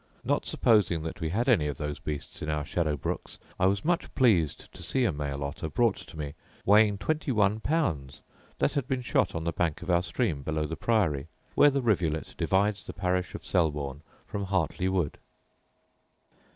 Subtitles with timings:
[0.23, 3.85] Not supposing that we had any of those beasts in our shadow brooks, I was
[3.85, 6.33] much pleased to see a male otter brought to me,
[6.65, 8.21] weighing twenty one pounds,
[8.57, 11.83] that had been shot on the bank of our stream below the Priory, where the
[11.83, 15.19] rivulet divides the parish of Selborne from Harteley wood.